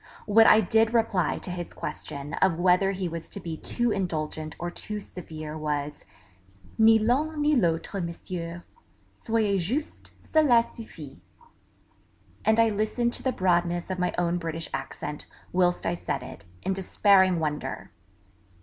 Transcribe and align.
What 0.25 0.47
I 0.47 0.61
did 0.61 0.95
reply 0.95 1.37
to 1.37 1.51
his 1.51 1.73
question 1.75 2.33
of 2.41 2.57
whether 2.57 2.89
he 2.89 3.07
was 3.07 3.29
to 3.29 3.39
be 3.39 3.55
too 3.55 3.91
indulgent 3.91 4.55
or 4.57 4.71
too 4.71 4.99
severe 4.99 5.55
was 5.55 6.05
'Ni 6.79 6.97
l'un 6.97 7.39
ni 7.39 7.55
l'autre, 7.55 8.01
Monsieur; 8.01 8.63
soyez 9.13 9.61
juste, 9.61 10.09
celà 10.23 10.63
suffit'... 10.63 11.21
and 12.43 12.59
I 12.59 12.69
listened 12.71 13.13
to 13.13 13.21
the 13.21 13.31
broadness 13.31 13.91
of 13.91 13.99
my 13.99 14.11
own 14.17 14.39
British 14.39 14.71
accent, 14.73 15.27
whilst 15.53 15.85
I 15.85 15.93
said 15.93 16.23
it, 16.23 16.45
in 16.63 16.73
despairing 16.73 17.39
wonder! 17.39 17.91